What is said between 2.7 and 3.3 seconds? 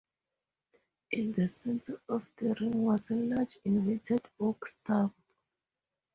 was a